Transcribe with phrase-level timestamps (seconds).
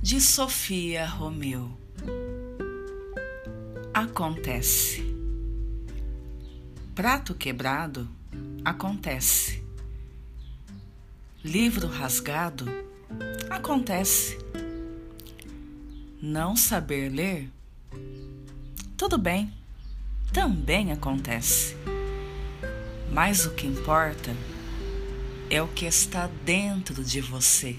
[0.00, 1.76] de Sofia Romeu.
[3.92, 5.04] Acontece.
[6.94, 8.08] Prato quebrado
[8.64, 9.62] acontece.
[11.44, 12.66] Livro rasgado
[13.50, 14.38] acontece.
[16.22, 17.50] Não saber ler,
[18.96, 19.52] tudo bem,
[20.32, 21.76] também acontece.
[23.12, 24.34] Mas o que importa
[25.50, 27.76] é o que está dentro de você